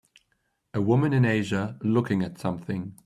[0.73, 2.97] A woman in Asia looking at something.